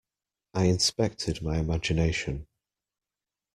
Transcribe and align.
I 0.55 0.63
inspected 0.65 1.43
my 1.43 1.59
imagination. 1.59 2.47